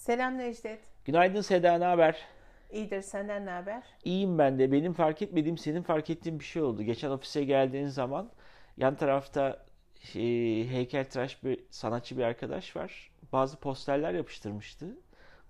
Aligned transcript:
Selam 0.00 0.38
Necdet. 0.38 0.80
Günaydın 1.04 1.40
Seda, 1.40 1.78
ne 1.78 1.84
haber? 1.84 2.26
İyidir 2.70 3.02
senden 3.02 3.46
ne 3.46 3.50
haber? 3.50 3.82
İyiyim 4.04 4.38
ben 4.38 4.58
de. 4.58 4.72
Benim 4.72 4.92
fark 4.92 5.22
etmediğim, 5.22 5.58
senin 5.58 5.82
fark 5.82 6.10
ettiğin 6.10 6.38
bir 6.38 6.44
şey 6.44 6.62
oldu. 6.62 6.82
Geçen 6.82 7.10
ofise 7.10 7.44
geldiğin 7.44 7.86
zaman 7.86 8.30
yan 8.76 8.94
tarafta 8.96 9.66
şey, 10.00 10.68
heykeltıraş 10.68 11.44
bir 11.44 11.64
sanatçı 11.70 12.18
bir 12.18 12.22
arkadaş 12.22 12.76
var. 12.76 13.10
Bazı 13.32 13.56
posterler 13.60 14.12
yapıştırmıştı 14.14 14.86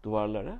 duvarlara. 0.02 0.58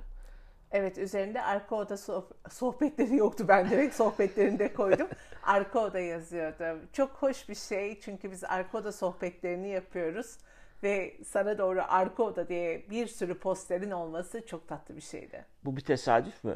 Evet 0.71 0.97
üzerinde 0.97 1.41
arka 1.41 1.75
oda 1.75 1.93
soh- 1.93 2.49
sohbetleri 2.49 3.15
yoktu 3.15 3.45
ben 3.47 3.69
direkt 3.69 3.95
sohbetlerinde 3.95 4.73
koydum. 4.73 5.07
arka 5.43 5.79
oda 5.79 5.99
yazıyordu. 5.99 6.79
Çok 6.93 7.09
hoş 7.09 7.49
bir 7.49 7.55
şey 7.55 7.99
çünkü 7.99 8.31
biz 8.31 8.43
arka 8.43 8.77
oda 8.77 8.91
sohbetlerini 8.91 9.69
yapıyoruz. 9.69 10.37
Ve 10.83 11.17
sana 11.25 11.57
doğru 11.57 11.81
arka 11.87 12.23
oda 12.23 12.47
diye 12.49 12.89
bir 12.89 13.07
sürü 13.07 13.39
posterin 13.39 13.91
olması 13.91 14.45
çok 14.45 14.67
tatlı 14.67 14.95
bir 14.95 15.01
şeydi. 15.01 15.45
Bu 15.65 15.75
bir 15.75 15.81
tesadüf 15.81 16.43
mü? 16.43 16.55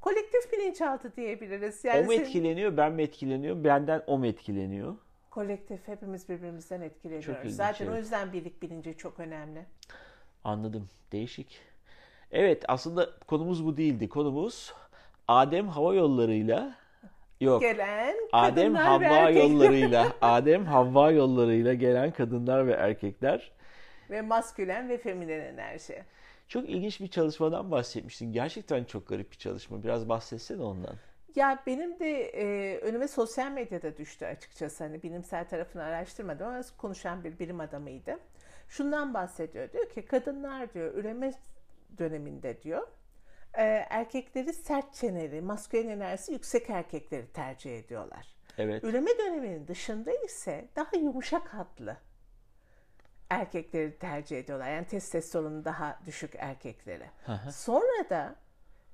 Kolektif 0.00 0.52
bilinçaltı 0.52 1.16
diyebiliriz. 1.16 1.82
O 1.84 1.88
Yani 1.88 2.04
mu 2.04 2.12
senin- 2.12 2.20
etkileniyor, 2.24 2.76
ben 2.76 2.92
mi 2.92 3.02
etkileniyorum, 3.02 3.64
benden 3.64 4.02
o 4.06 4.18
mu 4.18 4.26
etkileniyor? 4.26 4.96
kolektif 5.30 5.88
hepimiz 5.88 6.28
birbirimizden 6.28 6.76
Çok 6.78 6.86
etkileniyoruz. 6.86 7.38
ilginç, 7.38 7.52
Zaten 7.54 7.86
o 7.86 7.90
evet. 7.90 8.02
yüzden 8.02 8.32
birlik 8.32 8.62
bilinci 8.62 8.96
çok 8.96 9.20
önemli. 9.20 9.66
Anladım. 10.44 10.88
Değişik. 11.12 11.60
Evet, 12.30 12.64
aslında 12.68 13.10
konumuz 13.26 13.64
bu 13.66 13.76
değildi. 13.76 14.08
Konumuz 14.08 14.74
Adem 15.28 15.68
Hava 15.68 15.94
Yolları'yla 15.94 16.74
yok. 17.42 17.60
Gelen 17.62 18.16
Adem 18.32 18.74
kadınlar 18.74 19.00
ve 19.00 19.06
Havva 19.06 19.30
yollarıyla, 19.30 20.12
Adem 20.20 20.64
Havva 20.66 21.10
yollarıyla 21.10 21.74
gelen 21.74 22.10
kadınlar 22.10 22.66
ve 22.66 22.72
erkekler. 22.72 23.52
ve 24.10 24.22
maskülen 24.22 24.88
ve 24.88 24.98
feminen 24.98 25.40
enerji. 25.40 26.04
Çok 26.48 26.68
ilginç 26.68 27.00
bir 27.00 27.08
çalışmadan 27.08 27.70
bahsetmiştin. 27.70 28.32
Gerçekten 28.32 28.84
çok 28.84 29.08
garip 29.08 29.32
bir 29.32 29.36
çalışma. 29.36 29.82
Biraz 29.82 30.08
bahsetsene 30.08 30.62
ondan. 30.62 30.94
Ya 31.34 31.62
benim 31.66 31.98
de 31.98 32.22
e, 32.22 32.76
önüme 32.78 33.08
sosyal 33.08 33.50
medyada 33.50 33.96
düştü 33.96 34.26
açıkçası. 34.26 34.84
Hani 34.84 35.02
bilimsel 35.02 35.48
tarafını 35.48 35.82
araştırmadım 35.82 36.46
ama 36.46 36.60
konuşan 36.78 37.24
bir 37.24 37.38
bilim 37.38 37.60
adamıydı. 37.60 38.18
Şundan 38.68 39.14
bahsediyor. 39.14 39.72
Diyor 39.72 39.88
ki 39.88 40.04
kadınlar 40.04 40.74
diyor 40.74 40.94
üreme 40.94 41.32
döneminde 41.98 42.62
diyor 42.62 42.86
e, 43.58 43.62
erkekleri 43.90 44.52
sert 44.52 44.94
çeneli, 44.94 45.40
maskülen 45.40 45.88
enerjisi 45.88 46.32
yüksek 46.32 46.70
erkekleri 46.70 47.26
tercih 47.32 47.78
ediyorlar. 47.78 48.34
Evet. 48.58 48.84
Üreme 48.84 49.18
döneminin 49.18 49.68
dışında 49.68 50.12
ise 50.24 50.68
daha 50.76 50.96
yumuşak 50.96 51.54
hatlı 51.54 51.96
erkekleri 53.30 53.98
tercih 53.98 54.38
ediyorlar. 54.38 54.70
Yani 54.70 54.86
testosteronu 54.86 55.64
daha 55.64 56.00
düşük 56.06 56.34
erkekleri. 56.38 57.10
Sonra 57.50 58.10
da 58.10 58.36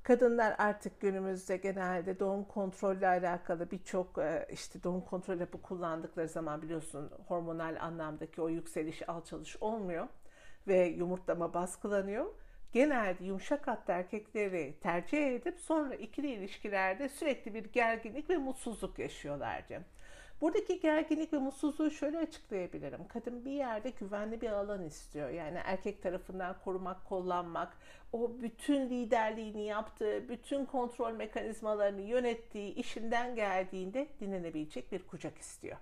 kadınlar 0.02 0.54
artık 0.58 1.00
günümüzde 1.00 1.56
genelde 1.56 2.20
doğum 2.20 2.44
kontrolle 2.44 3.08
alakalı 3.08 3.70
birçok 3.70 4.18
e, 4.18 4.48
işte 4.52 4.82
doğum 4.82 5.00
kontrol 5.00 5.38
hapı 5.38 5.62
kullandıkları 5.62 6.28
zaman 6.28 6.62
biliyorsun 6.62 7.10
hormonal 7.28 7.76
anlamdaki 7.80 8.42
o 8.42 8.48
yükseliş 8.48 9.08
alçalış 9.08 9.56
olmuyor 9.56 10.06
ve 10.66 10.84
yumurtlama 10.86 11.54
baskılanıyor. 11.54 12.26
Genelde 12.72 13.24
yumuşak 13.24 13.66
hatlı 13.66 13.92
erkekleri 13.92 14.74
tercih 14.80 15.26
edip 15.26 15.60
sonra 15.60 15.94
ikili 15.94 16.32
ilişkilerde 16.32 17.08
sürekli 17.08 17.54
bir 17.54 17.64
gerginlik 17.64 18.30
ve 18.30 18.36
mutsuzluk 18.36 18.98
yaşıyorlardı. 18.98 19.84
Buradaki 20.40 20.80
gerginlik 20.80 21.32
ve 21.32 21.38
mutsuzluğu 21.38 21.90
şöyle 21.90 22.18
açıklayabilirim. 22.18 23.08
Kadın 23.08 23.44
bir 23.44 23.50
yerde 23.50 23.90
güvenli 23.90 24.40
bir 24.40 24.50
alan 24.50 24.84
istiyor. 24.84 25.30
Yani 25.30 25.58
erkek 25.64 26.02
tarafından 26.02 26.56
korumak, 26.64 27.04
kollanmak, 27.04 27.76
o 28.12 28.40
bütün 28.42 28.90
liderliğini 28.90 29.64
yaptığı, 29.64 30.28
bütün 30.28 30.64
kontrol 30.64 31.12
mekanizmalarını 31.12 32.00
yönettiği, 32.00 32.74
işinden 32.74 33.34
geldiğinde 33.34 34.08
dinlenebilecek 34.20 34.92
bir 34.92 35.06
kucak 35.06 35.38
istiyor. 35.38 35.76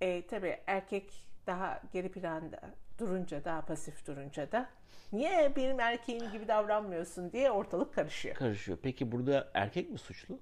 E, 0.00 0.26
tabii 0.26 0.58
erkek 0.66 1.26
daha 1.46 1.82
geri 1.92 2.12
planda 2.12 2.60
durunca, 2.98 3.44
daha 3.44 3.62
pasif 3.62 4.06
durunca 4.06 4.52
da 4.52 4.68
niye 5.12 5.52
benim 5.56 5.80
erkeğim 5.80 6.32
gibi 6.32 6.48
davranmıyorsun 6.48 7.32
diye 7.32 7.50
ortalık 7.50 7.94
karışıyor. 7.94 8.34
Karışıyor. 8.34 8.78
Peki 8.82 9.12
burada 9.12 9.50
erkek 9.54 9.90
mi 9.90 9.98
suçlu? 9.98 10.38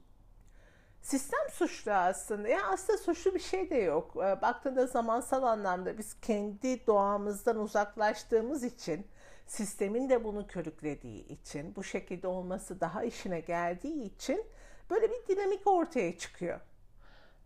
Sistem 1.02 1.50
suçlu 1.52 1.92
aslında. 1.92 2.48
Ya 2.48 2.66
aslında 2.66 2.98
suçlu 2.98 3.34
bir 3.34 3.40
şey 3.40 3.70
de 3.70 3.76
yok. 3.76 4.16
Ee, 4.16 4.42
Baktığında 4.42 4.86
zamansal 4.86 5.42
anlamda 5.42 5.98
biz 5.98 6.20
kendi 6.20 6.86
doğamızdan 6.86 7.58
uzaklaştığımız 7.58 8.64
için, 8.64 9.06
sistemin 9.46 10.08
de 10.08 10.24
bunu 10.24 10.46
körüklediği 10.46 11.28
için, 11.28 11.76
bu 11.76 11.84
şekilde 11.84 12.28
olması 12.28 12.80
daha 12.80 13.04
işine 13.04 13.40
geldiği 13.40 14.02
için 14.04 14.44
böyle 14.90 15.08
bir 15.10 15.36
dinamik 15.36 15.66
ortaya 15.66 16.18
çıkıyor. 16.18 16.60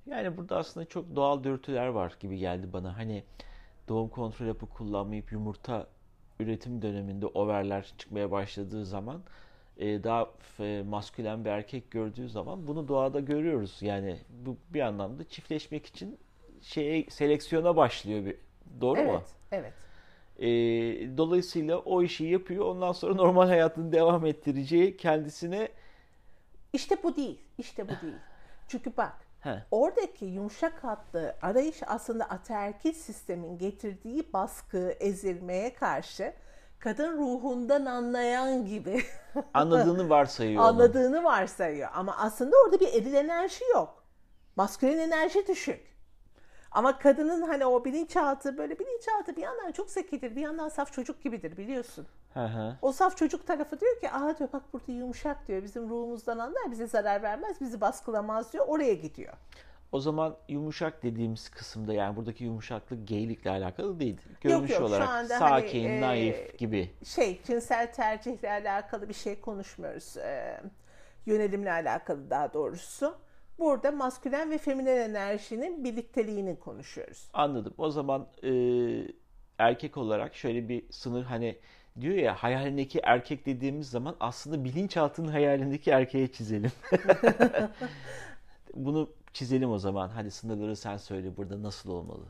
Yani 0.06 0.36
burada 0.36 0.56
aslında 0.56 0.86
çok 0.86 1.16
doğal 1.16 1.44
dürtüler 1.44 1.86
var 1.86 2.16
gibi 2.20 2.38
geldi 2.38 2.72
bana. 2.72 2.96
Hani 2.96 3.24
doğum 3.90 4.08
kontrol 4.08 4.46
hapı 4.46 4.66
kullanmayıp 4.66 5.32
yumurta 5.32 5.86
üretim 6.40 6.82
döneminde 6.82 7.26
overler 7.26 7.92
çıkmaya 7.98 8.30
başladığı 8.30 8.84
zaman 8.84 9.22
e, 9.78 10.04
daha 10.04 10.30
e, 10.60 10.82
maskülen 10.88 11.44
bir 11.44 11.50
erkek 11.50 11.90
gördüğü 11.90 12.28
zaman 12.28 12.66
bunu 12.66 12.88
doğada 12.88 13.20
görüyoruz. 13.20 13.78
Yani 13.80 14.18
bu 14.46 14.56
bir 14.74 14.80
anlamda 14.80 15.28
çiftleşmek 15.28 15.86
için 15.86 16.18
şeye 16.60 17.06
seleksiyona 17.10 17.76
başlıyor 17.76 18.24
bir. 18.24 18.36
Doğru 18.80 19.02
mu? 19.02 19.10
Evet, 19.12 19.28
evet. 19.52 19.72
E, 20.38 20.48
dolayısıyla 21.18 21.78
o 21.78 22.02
işi 22.02 22.24
yapıyor. 22.24 22.64
Ondan 22.64 22.92
sonra 22.92 23.14
normal 23.14 23.46
hayatını 23.46 23.92
devam 23.92 24.26
ettireceği 24.26 24.96
kendisine 24.96 25.68
İşte 26.72 27.02
bu 27.02 27.16
değil, 27.16 27.38
işte 27.58 27.84
bu 27.84 27.92
değil. 28.02 28.18
Çünkü 28.68 28.96
bak, 28.96 29.12
He. 29.40 29.62
oradaki 29.70 30.24
yumuşak 30.24 30.84
hatlı 30.84 31.36
arayış 31.42 31.80
aslında 31.86 32.24
ataerkil 32.24 32.92
sistemin 32.92 33.58
getirdiği 33.58 34.32
baskı, 34.32 34.94
ezilmeye 35.00 35.74
karşı 35.74 36.32
kadın 36.78 37.18
ruhundan 37.18 37.86
anlayan 37.86 38.64
gibi 38.66 39.02
anladığını 39.54 40.08
varsayıyor. 40.10 40.62
anladığını 40.62 41.24
varsayıyor. 41.24 41.88
Ama 41.94 42.16
aslında 42.16 42.56
orada 42.64 42.80
bir 42.80 42.88
eril 42.88 43.14
enerji 43.14 43.64
yok. 43.74 44.04
Maskülen 44.56 44.98
enerji 44.98 45.46
düşük. 45.46 45.90
Ama 46.70 46.98
kadının 46.98 47.42
hani 47.42 47.66
o 47.66 47.84
bilinçaltı 47.84 48.58
böyle 48.58 48.78
bilinçaltı 48.78 49.36
bir 49.36 49.42
yandan 49.42 49.72
çok 49.72 49.90
zekidir 49.90 50.36
bir 50.36 50.40
yandan 50.40 50.68
saf 50.68 50.92
çocuk 50.92 51.22
gibidir 51.22 51.56
biliyorsun. 51.56 52.06
Hı 52.34 52.44
hı. 52.44 52.76
O 52.82 52.92
saf 52.92 53.16
çocuk 53.16 53.46
tarafı 53.46 53.80
diyor 53.80 54.00
ki 54.00 54.10
aa 54.10 54.38
diyor 54.38 54.48
bak 54.52 54.62
burada 54.72 54.92
yumuşak 54.92 55.48
diyor 55.48 55.62
bizim 55.62 55.88
ruhumuzdan 55.88 56.38
anlar 56.38 56.70
bize 56.70 56.86
zarar 56.86 57.22
vermez 57.22 57.60
bizi 57.60 57.80
baskılamaz 57.80 58.52
diyor 58.52 58.64
oraya 58.68 58.94
gidiyor. 58.94 59.34
O 59.92 60.00
zaman 60.00 60.36
yumuşak 60.48 61.02
dediğimiz 61.02 61.48
kısımda 61.48 61.94
yani 61.94 62.16
buradaki 62.16 62.44
yumuşaklık 62.44 63.08
geylikle 63.08 63.50
alakalı 63.50 64.00
değil. 64.00 64.20
Görünüş 64.40 64.70
yok, 64.70 64.78
şu 64.78 64.84
olarak 64.84 65.08
anda 65.08 65.38
sakin, 65.38 65.84
hani, 65.84 65.96
e, 65.96 66.00
naif 66.00 66.58
gibi. 66.58 66.90
Şey 67.04 67.40
cinsel 67.46 67.92
tercihle 67.92 68.50
alakalı 68.50 69.08
bir 69.08 69.14
şey 69.14 69.40
konuşmuyoruz. 69.40 70.16
Ee, 70.16 70.60
yönelimle 71.26 71.72
alakalı 71.72 72.30
daha 72.30 72.52
doğrusu. 72.52 73.14
Burada 73.58 73.90
maskülen 73.90 74.50
ve 74.50 74.58
feminen 74.58 74.96
enerjinin 74.96 75.84
birlikteliğini 75.84 76.58
konuşuyoruz. 76.58 77.28
Anladım. 77.32 77.74
O 77.78 77.90
zaman 77.90 78.26
e, 78.42 78.52
erkek 79.58 79.96
olarak 79.96 80.34
şöyle 80.34 80.68
bir 80.68 80.92
sınır 80.92 81.24
hani 81.24 81.58
diyor 82.00 82.14
ya 82.14 82.34
hayalindeki 82.34 83.00
erkek 83.02 83.46
dediğimiz 83.46 83.90
zaman 83.90 84.16
aslında 84.20 84.64
bilinçaltının 84.64 85.28
hayalindeki 85.28 85.90
erkeğe 85.90 86.32
çizelim. 86.32 86.72
Bunu 88.74 89.10
çizelim 89.32 89.70
o 89.70 89.78
zaman. 89.78 90.08
Hadi 90.08 90.30
sınırları 90.30 90.76
sen 90.76 90.96
söyle 90.96 91.36
burada 91.36 91.62
nasıl 91.62 91.90
olmalı? 91.90 92.24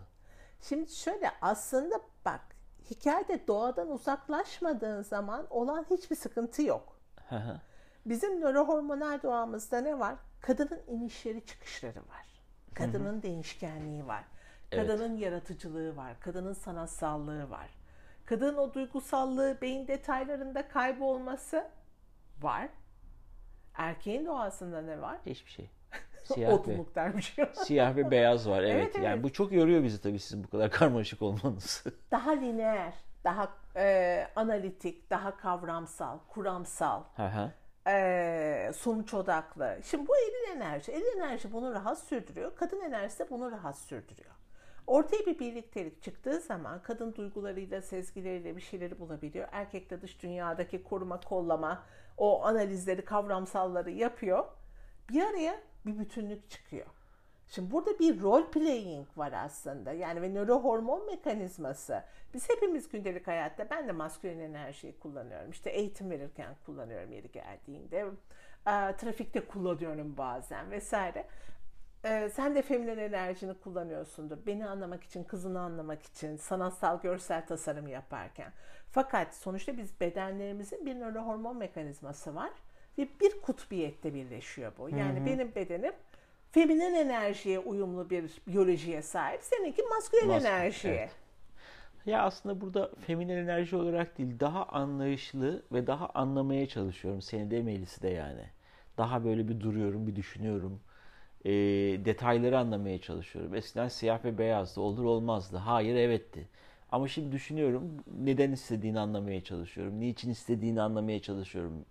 Şimdi 0.60 0.92
şöyle 0.92 1.30
aslında 1.42 1.94
bak 2.24 2.40
hikayede 2.90 3.46
doğadan 3.46 3.90
uzaklaşmadığın 3.90 5.02
zaman 5.02 5.46
olan 5.50 5.86
hiçbir 5.90 6.16
sıkıntı 6.16 6.62
yok. 6.62 7.00
Bizim 8.06 8.40
nörohormonal 8.40 9.22
doğamızda 9.22 9.80
ne 9.80 9.98
var? 9.98 10.14
Kadının 10.40 10.80
inişleri 10.86 11.46
çıkışları 11.46 11.98
var. 11.98 12.26
Kadının 12.74 13.22
değişkenliği 13.22 14.06
var. 14.06 14.24
Evet. 14.72 14.86
Kadının 14.86 15.16
yaratıcılığı 15.16 15.96
var. 15.96 16.20
Kadının 16.20 16.52
sanatsallığı 16.52 17.50
var. 17.50 17.79
Kadının 18.30 18.56
o 18.56 18.74
duygusallığı 18.74 19.58
beyin 19.62 19.88
detaylarında 19.88 20.68
kaybolması 20.68 21.68
var. 22.42 22.68
Erkeğin 23.74 24.26
doğasında 24.26 24.82
ne 24.82 25.00
var? 25.00 25.18
Hiçbir 25.26 25.50
şey. 25.50 25.70
Siyah 26.24 26.50
ve, 26.50 26.54
Otluluk 26.54 26.94
dermiş. 26.94 27.36
siyah 27.54 27.96
ve 27.96 28.10
beyaz 28.10 28.48
var. 28.48 28.62
Evet. 28.62 28.74
Evet, 28.74 28.94
Yani 28.96 29.06
evet. 29.06 29.22
bu 29.22 29.32
çok 29.32 29.52
yoruyor 29.52 29.82
bizi 29.82 30.00
tabii 30.00 30.18
sizin 30.18 30.44
bu 30.44 30.48
kadar 30.50 30.70
karmaşık 30.80 31.22
olmanız. 31.22 31.84
daha 32.10 32.30
lineer, 32.30 32.94
daha 33.24 33.48
e, 33.76 34.26
analitik, 34.36 35.10
daha 35.10 35.36
kavramsal, 35.36 36.18
kuramsal. 36.28 37.04
Hı 37.16 37.26
hı. 37.26 37.52
Ee, 37.90 38.72
sonuç 38.76 39.14
odaklı. 39.14 39.78
Şimdi 39.84 40.08
bu 40.08 40.16
eril 40.16 40.56
enerji. 40.56 40.92
Eril 40.92 41.16
enerji 41.16 41.52
bunu 41.52 41.74
rahat 41.74 41.98
sürdürüyor. 41.98 42.56
Kadın 42.56 42.80
enerjisi 42.80 43.18
de 43.18 43.30
bunu 43.30 43.50
rahat 43.50 43.78
sürdürüyor. 43.78 44.34
Ortaya 44.86 45.26
bir 45.26 45.38
birliktelik 45.38 46.02
çıktığı 46.02 46.40
zaman 46.40 46.82
kadın 46.82 47.14
duygularıyla, 47.14 47.82
sezgileriyle 47.82 48.56
bir 48.56 48.60
şeyleri 48.60 48.98
bulabiliyor. 49.00 49.48
Erkek 49.52 49.90
de 49.90 50.02
dış 50.02 50.22
dünyadaki 50.22 50.82
koruma, 50.82 51.20
kollama, 51.20 51.82
o 52.16 52.44
analizleri, 52.44 53.04
kavramsalları 53.04 53.90
yapıyor. 53.90 54.44
Bir 55.08 55.22
araya 55.22 55.60
bir 55.86 55.98
bütünlük 55.98 56.50
çıkıyor. 56.50 56.86
Şimdi 57.48 57.70
burada 57.70 57.98
bir 57.98 58.22
role 58.22 58.50
playing 58.50 59.08
var 59.16 59.32
aslında. 59.32 59.92
Yani 59.92 60.22
ve 60.22 60.34
nörohormon 60.34 61.06
mekanizması. 61.06 62.04
Biz 62.34 62.48
hepimiz 62.48 62.88
gündelik 62.88 63.26
hayatta 63.26 63.70
ben 63.70 63.88
de 63.88 63.92
maskülen 63.92 64.38
enerjiyi 64.38 64.98
kullanıyorum. 64.98 65.50
İşte 65.50 65.70
eğitim 65.70 66.10
verirken 66.10 66.54
kullanıyorum 66.66 67.12
yeri 67.12 67.30
geldiğinde. 67.32 68.06
Trafikte 68.98 69.46
kullanıyorum 69.46 70.16
bazen 70.16 70.70
vesaire. 70.70 71.26
E, 72.04 72.30
sen 72.34 72.54
de 72.54 72.62
feminen 72.62 72.98
enerjini 72.98 73.54
kullanıyorsundur. 73.54 74.38
Beni 74.46 74.66
anlamak 74.66 75.04
için, 75.04 75.24
kızını 75.24 75.60
anlamak 75.60 76.02
için, 76.02 76.36
sanatsal 76.36 77.00
görsel 77.00 77.46
tasarım 77.46 77.88
yaparken. 77.88 78.52
Fakat 78.90 79.34
sonuçta 79.34 79.76
biz 79.76 80.00
bedenlerimizin 80.00 80.86
bir 80.86 80.94
nörohormon 80.94 81.56
mekanizması 81.56 82.34
var 82.34 82.50
ve 82.98 83.08
bir 83.20 83.40
kutbiyette 83.40 84.14
birleşiyor 84.14 84.72
bu. 84.78 84.88
Yani 84.90 85.18
hı 85.18 85.22
hı. 85.22 85.26
benim 85.26 85.54
bedenim 85.54 85.92
feminen 86.52 86.94
enerjiye 86.94 87.58
uyumlu 87.58 88.10
bir 88.10 88.40
biyolojiye 88.46 89.02
sahip. 89.02 89.42
Seninki 89.42 89.82
maskülen 89.82 90.28
Mas- 90.28 90.40
enerjiye. 90.40 90.94
Evet. 90.94 91.10
Ya 92.06 92.22
aslında 92.22 92.60
burada 92.60 92.90
feminen 93.06 93.36
enerji 93.36 93.76
olarak 93.76 94.18
değil, 94.18 94.40
daha 94.40 94.64
anlayışlı 94.66 95.62
ve 95.72 95.86
daha 95.86 96.08
anlamaya 96.08 96.68
çalışıyorum. 96.68 97.22
Seni 97.22 97.50
de 97.50 97.62
Melis'i 97.62 98.02
de 98.02 98.08
yani. 98.08 98.44
Daha 98.98 99.24
böyle 99.24 99.48
bir 99.48 99.60
duruyorum, 99.60 100.06
bir 100.06 100.16
düşünüyorum. 100.16 100.80
E, 101.44 101.50
detayları 102.04 102.58
anlamaya 102.58 103.00
çalışıyorum. 103.00 103.54
Eskiden 103.54 103.88
siyah 103.88 104.24
ve 104.24 104.38
beyazdı, 104.38 104.80
olur 104.80 105.04
olmazdı. 105.04 105.56
Hayır, 105.56 105.94
evetti. 105.94 106.48
Ama 106.92 107.08
şimdi 107.08 107.32
düşünüyorum, 107.32 107.82
neden 108.20 108.52
istediğini 108.52 109.00
anlamaya 109.00 109.44
çalışıyorum. 109.44 110.00
Niçin 110.00 110.30
istediğini 110.30 110.82
anlamaya 110.82 111.22
çalışıyorum 111.22 111.84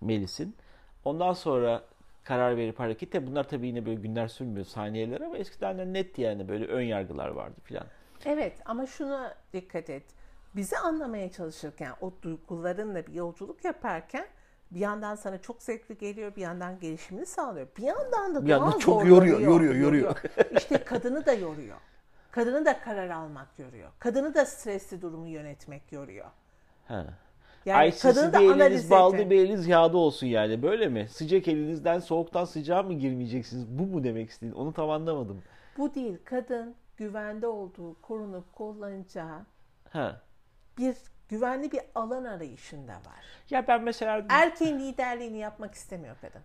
Melis'in. 0.00 0.56
Ondan 1.04 1.32
sonra 1.32 1.82
karar 2.24 2.56
verip 2.56 2.78
hareket. 2.78 3.12
Tabi 3.12 3.26
bunlar 3.26 3.48
tabii 3.48 3.66
yine 3.66 3.86
böyle 3.86 4.00
günler 4.00 4.28
sürmüyor 4.28 4.66
saniyeler 4.66 5.20
ama 5.20 5.38
eskiden 5.38 5.78
de 5.78 5.92
net 5.92 6.18
yani 6.18 6.48
böyle 6.48 6.66
ön 6.66 6.82
yargılar 6.82 7.28
vardı 7.28 7.60
filan. 7.64 7.86
Evet 8.24 8.52
ama 8.64 8.86
şuna 8.86 9.34
dikkat 9.52 9.90
et. 9.90 10.04
Bizi 10.56 10.78
anlamaya 10.78 11.32
çalışırken 11.32 11.92
o 12.00 12.12
duygularınla 12.22 13.06
bir 13.06 13.12
yolculuk 13.12 13.64
yaparken 13.64 14.26
bir 14.70 14.80
yandan 14.80 15.14
sana 15.14 15.38
çok 15.38 15.62
zevkli 15.62 15.98
geliyor, 15.98 16.36
bir 16.36 16.40
yandan 16.40 16.80
gelişimini 16.80 17.26
sağlıyor. 17.26 17.66
Bir 17.76 17.82
yandan 17.82 18.34
da 18.34 18.44
bir 18.44 18.50
daha 18.50 18.78
çok 18.78 19.06
yoruyor, 19.06 19.40
yoruyor, 19.40 19.74
yoruyor. 19.74 20.22
İşte 20.56 20.84
kadını 20.84 21.26
da 21.26 21.32
yoruyor. 21.32 21.76
Kadını 22.30 22.64
da 22.64 22.80
karar 22.80 23.10
almak 23.10 23.58
yoruyor. 23.58 23.90
Kadını 23.98 24.34
da 24.34 24.46
stresli 24.46 25.02
durumu 25.02 25.28
yönetmek 25.28 25.92
yoruyor. 25.92 26.26
Ha. 26.88 27.06
Yani 27.66 27.78
Ay 27.78 27.98
kadını 27.98 28.32
da 28.32 28.40
eliniz 28.40 28.90
baldı 28.90 29.30
bir 29.30 29.44
eliniz 29.44 29.66
yağda 29.66 29.96
olsun 29.96 30.26
yani 30.26 30.62
böyle 30.62 30.88
mi? 30.88 31.08
Sıcak 31.08 31.48
elinizden 31.48 31.98
soğuktan 31.98 32.44
sıcağa 32.44 32.82
mı 32.82 32.92
girmeyeceksiniz? 32.92 33.66
Bu 33.68 33.86
mu 33.86 34.04
demek 34.04 34.30
istedin? 34.30 34.52
Onu 34.52 34.72
tam 34.72 34.90
anlamadım. 34.90 35.42
Bu 35.78 35.94
değil. 35.94 36.18
Kadın 36.24 36.74
güvende 36.96 37.46
olduğu, 37.46 38.00
korunup 38.00 38.52
kollanacağı 38.52 39.46
ha. 39.90 40.20
bir 40.78 40.96
güvenli 41.30 41.72
bir 41.72 41.80
alan 41.94 42.24
arayışında 42.24 42.92
var. 42.92 43.24
Ya 43.50 43.68
ben 43.68 43.82
mesela... 43.82 44.26
Erkeğin 44.28 44.78
liderliğini 44.78 45.38
yapmak 45.38 45.74
istemiyor 45.74 46.16
kadın. 46.20 46.40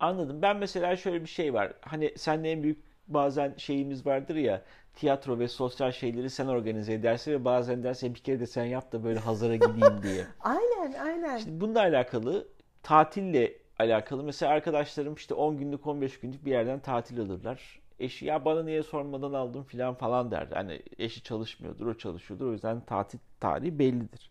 Anladım. 0.00 0.42
Ben 0.42 0.56
mesela 0.56 0.96
şöyle 0.96 1.22
bir 1.22 1.28
şey 1.28 1.54
var. 1.54 1.72
Hani 1.80 2.14
seninle 2.16 2.50
en 2.50 2.62
büyük 2.62 2.78
bazen 3.08 3.54
şeyimiz 3.56 4.06
vardır 4.06 4.36
ya 4.36 4.62
tiyatro 4.94 5.38
ve 5.38 5.48
sosyal 5.48 5.92
şeyleri 5.92 6.30
sen 6.30 6.46
organize 6.46 6.92
edersin 6.92 7.32
ve 7.32 7.44
bazen 7.44 7.82
derse 7.82 8.14
bir 8.14 8.18
kere 8.18 8.40
de 8.40 8.46
sen 8.46 8.64
yap 8.64 8.92
da 8.92 9.04
böyle 9.04 9.18
hazıra 9.18 9.54
gideyim 9.54 10.02
diye. 10.02 10.24
aynen 10.40 10.92
aynen. 10.92 11.38
Şimdi 11.38 11.60
bununla 11.60 11.80
alakalı 11.80 12.48
tatille 12.82 13.52
alakalı 13.78 14.24
mesela 14.24 14.52
arkadaşlarım 14.52 15.14
işte 15.14 15.34
10 15.34 15.56
günlük 15.58 15.86
15 15.86 16.20
günlük 16.20 16.44
bir 16.44 16.50
yerden 16.50 16.80
tatil 16.80 17.20
alırlar. 17.20 17.80
Eşi 18.00 18.26
ya 18.26 18.44
bana 18.44 18.62
niye 18.62 18.82
sormadan 18.82 19.32
aldım 19.32 19.64
filan 19.64 19.94
falan 19.94 20.30
der. 20.30 20.48
Hani 20.54 20.82
eşi 20.98 21.22
çalışmıyordur, 21.22 21.86
o 21.86 21.94
çalışıyordur. 21.94 22.46
O 22.46 22.52
yüzden 22.52 22.80
tatil 22.80 23.18
tarihi 23.40 23.78
bellidir. 23.78 24.30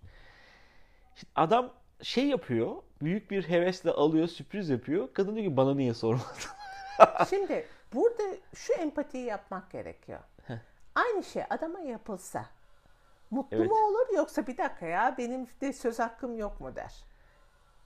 Şimdi 1.15 1.31
adam 1.35 1.69
şey 2.01 2.27
yapıyor, 2.27 2.75
büyük 3.01 3.31
bir 3.31 3.49
hevesle 3.49 3.91
alıyor, 3.91 4.27
sürpriz 4.27 4.69
yapıyor. 4.69 5.09
Kadın 5.13 5.35
diyor 5.35 5.45
ki 5.45 5.57
bana 5.57 5.73
niye 5.75 5.93
sormadın? 5.93 6.25
Şimdi 7.29 7.65
burada 7.93 8.23
şu 8.55 8.73
empatiyi 8.73 9.25
yapmak 9.25 9.71
gerekiyor. 9.71 10.19
Aynı 10.95 11.23
şey 11.23 11.43
adama 11.49 11.79
yapılsa 11.79 12.45
mutlu 13.31 13.57
evet. 13.57 13.69
mu 13.69 13.75
olur 13.75 14.15
yoksa 14.15 14.47
bir 14.47 14.57
dakika 14.57 14.85
ya 14.85 15.15
benim 15.17 15.47
de 15.61 15.73
söz 15.73 15.99
hakkım 15.99 16.37
yok 16.37 16.61
mu 16.61 16.75
der. 16.75 17.08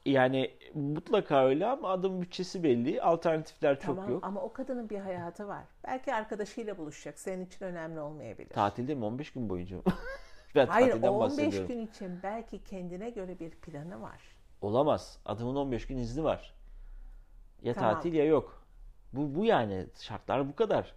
Yani 0.06 0.52
mutlaka 0.74 1.46
öyle 1.46 1.66
ama 1.66 1.90
adamın 1.90 2.22
bütçesi 2.22 2.64
belli. 2.64 3.02
Alternatifler 3.02 3.80
tamam, 3.80 4.06
çok 4.06 4.14
yok. 4.14 4.24
Ama 4.26 4.42
o 4.42 4.54
kadının 4.54 4.90
bir 4.90 5.00
hayatı 5.00 5.48
var. 5.48 5.64
Belki 5.88 6.14
arkadaşıyla 6.14 6.78
buluşacak. 6.78 7.20
Senin 7.20 7.46
için 7.46 7.66
önemli 7.66 8.00
olmayabilir. 8.00 8.50
Tatilde 8.50 8.96
mi? 8.96 9.06
15 9.06 9.34
gün 9.34 9.50
boyunca 9.50 9.78
ben 10.56 10.68
Hayır 10.68 11.04
o 11.04 11.10
15 11.10 11.68
gün 11.68 11.88
için 11.88 12.20
belki 12.24 12.64
kendine 12.64 13.10
göre 13.10 13.40
bir 13.40 13.52
planı 13.52 14.02
var. 14.02 14.22
Olamaz. 14.62 15.20
Adamın 15.26 15.56
15 15.56 15.88
gün 15.88 15.98
izni 15.98 16.24
var. 16.24 16.54
Ya 17.62 17.74
tamam. 17.74 17.94
tatil 17.94 18.14
ya 18.14 18.26
yok. 18.26 18.64
Bu, 19.14 19.36
bu 19.36 19.46
yani 19.46 19.88
şartlar 20.00 20.50
bu 20.50 20.56
kadar. 20.56 20.94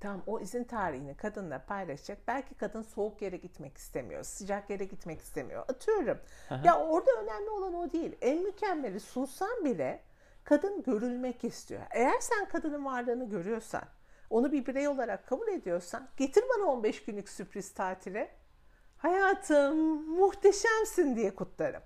Tamam 0.00 0.22
o 0.26 0.40
izin 0.40 0.64
tarihini 0.64 1.16
kadınla 1.16 1.58
paylaşacak. 1.58 2.18
Belki 2.28 2.54
kadın 2.54 2.82
soğuk 2.82 3.22
yere 3.22 3.36
gitmek 3.36 3.76
istemiyor, 3.78 4.22
sıcak 4.22 4.70
yere 4.70 4.84
gitmek 4.84 5.20
istemiyor. 5.20 5.64
Atıyorum. 5.68 6.18
Aha. 6.50 6.60
Ya 6.64 6.86
orada 6.86 7.10
önemli 7.22 7.50
olan 7.50 7.74
o 7.74 7.92
değil. 7.92 8.16
En 8.20 8.42
mükemmeli 8.42 9.00
sunsan 9.00 9.64
bile 9.64 10.00
kadın 10.44 10.82
görülmek 10.82 11.44
istiyor. 11.44 11.82
Eğer 11.90 12.20
sen 12.20 12.48
kadının 12.48 12.84
varlığını 12.84 13.30
görüyorsan, 13.30 13.84
onu 14.30 14.52
bir 14.52 14.66
birey 14.66 14.88
olarak 14.88 15.26
kabul 15.26 15.48
ediyorsan 15.48 16.08
getir 16.16 16.44
bana 16.56 16.70
15 16.70 17.04
günlük 17.04 17.28
sürpriz 17.28 17.74
tatile. 17.74 18.30
Hayatım 18.98 19.76
muhteşemsin 20.18 21.16
diye 21.16 21.34
kutlarım. 21.34 21.82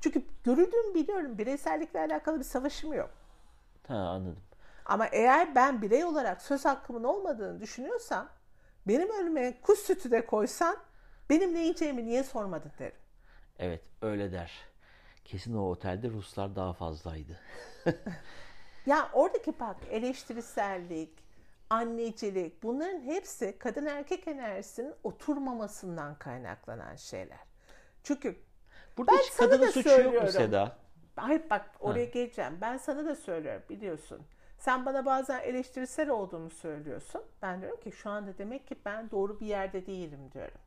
Çünkü 0.00 0.22
görüldüğümü 0.44 0.94
biliyorum. 0.94 1.38
Bireysellikle 1.38 2.00
alakalı 2.00 2.38
bir 2.38 2.44
savaşım 2.44 2.92
yok. 2.92 3.10
Ha 3.88 3.94
anladım. 3.94 4.42
Ama 4.90 5.06
eğer 5.06 5.54
ben 5.54 5.82
birey 5.82 6.04
olarak 6.04 6.42
söz 6.42 6.64
hakkımın 6.64 7.04
olmadığını 7.04 7.60
düşünüyorsam 7.60 8.28
benim 8.88 9.10
önüme 9.10 9.60
kuş 9.60 9.78
sütü 9.78 10.10
de 10.10 10.26
koysan 10.26 10.76
benim 11.30 11.54
ne 11.54 11.60
yiyeceğimi 11.60 12.06
niye 12.06 12.24
sormadın 12.24 12.72
derim. 12.78 12.96
Evet 13.58 13.82
öyle 14.02 14.32
der. 14.32 14.52
Kesin 15.24 15.54
o 15.54 15.70
otelde 15.70 16.10
Ruslar 16.10 16.56
daha 16.56 16.72
fazlaydı. 16.72 17.40
ya 18.86 19.10
oradaki 19.12 19.60
bak 19.60 19.76
eleştirisellik, 19.90 21.24
annecilik 21.70 22.62
bunların 22.62 23.00
hepsi 23.00 23.58
kadın 23.58 23.86
erkek 23.86 24.28
enerjisinin 24.28 24.94
oturmamasından 25.04 26.14
kaynaklanan 26.14 26.96
şeyler. 26.96 27.40
Çünkü 28.02 28.36
Burada 28.96 29.12
ben 29.12 29.18
hiç 29.18 29.36
kadının 29.36 29.70
suçu 29.70 30.00
yok 30.00 30.22
mu 30.22 30.28
Seda? 30.32 30.76
Hayır 31.16 31.42
bak 31.50 31.70
oraya 31.80 32.06
ha. 32.06 32.10
geleceğim. 32.10 32.58
Ben 32.60 32.76
sana 32.76 33.04
da 33.04 33.16
söylüyorum 33.16 33.62
biliyorsun. 33.68 34.22
Sen 34.60 34.86
bana 34.86 35.06
bazen 35.06 35.40
eleştirisel 35.40 36.08
olduğumu 36.08 36.50
söylüyorsun. 36.50 37.22
Ben 37.42 37.60
diyorum 37.60 37.80
ki 37.80 37.92
şu 37.92 38.10
anda 38.10 38.38
demek 38.38 38.66
ki 38.66 38.76
ben 38.84 39.10
doğru 39.10 39.40
bir 39.40 39.46
yerde 39.46 39.86
değilim 39.86 40.20
diyorum. 40.32 40.60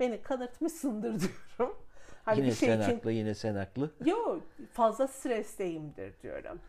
Beni 0.00 0.22
kanırtmışsındır 0.22 1.20
diyorum. 1.20 1.76
Hani 2.24 2.38
yine 2.38 2.48
bir 2.48 2.54
şey 2.54 2.68
sen 2.68 2.80
için... 2.80 2.94
haklı, 2.94 3.12
yine 3.12 3.34
sen 3.34 3.54
haklı. 3.54 3.90
Yok, 4.04 4.42
fazla 4.72 5.08
stresteyimdir 5.08 6.22
diyorum. 6.22 6.60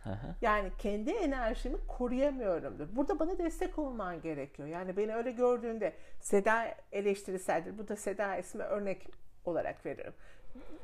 yani 0.41 0.71
kendi 0.79 1.11
enerjimi 1.11 1.77
koruyamıyorumdur. 1.87 2.87
Burada 2.95 3.19
bana 3.19 3.37
destek 3.37 3.79
olman 3.79 4.21
gerekiyor. 4.21 4.67
Yani 4.67 4.97
beni 4.97 5.15
öyle 5.15 5.31
gördüğünde 5.31 5.93
Seda 6.19 6.75
eleştiriseldir. 6.91 7.77
Bu 7.77 7.87
da 7.87 7.95
Seda 7.95 8.37
ismi 8.37 8.63
örnek 8.63 9.07
olarak 9.45 9.85
veririm. 9.85 10.13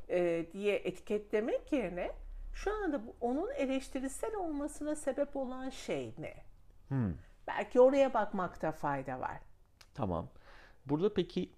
Ee, 0.10 0.46
diye 0.54 0.76
etiketlemek 0.76 1.74
yerine 1.74 2.12
şu 2.54 2.74
anda 2.84 3.08
bu, 3.08 3.16
onun 3.22 3.52
eleştirisel 3.52 4.36
olmasına 4.36 4.96
sebep 4.96 5.36
olan 5.36 5.70
şey 5.70 6.14
ne? 6.18 6.34
Hmm. 6.88 7.14
Belki 7.48 7.80
oraya 7.82 8.14
bakmakta 8.14 8.72
fayda 8.72 9.20
var. 9.20 9.40
Tamam. 9.94 10.30
Burada 10.86 11.14
peki 11.14 11.52